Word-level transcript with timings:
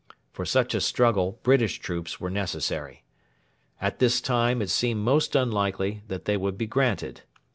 For 0.33 0.45
such 0.45 0.73
a 0.73 0.81
struggle 0.81 1.39
British 1.43 1.77
troops 1.77 2.19
were 2.19 2.31
necessary. 2.31 3.03
At 3.79 3.99
this 3.99 4.19
time 4.19 4.59
it 4.59 4.71
seemed 4.71 5.01
most 5.03 5.35
unlikely 5.35 6.01
that 6.07 6.25
they 6.25 6.37
would 6.37 6.57
be 6.57 6.65
granted. 6.65 7.21